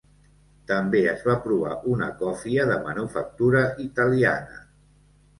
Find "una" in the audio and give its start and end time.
1.91-2.07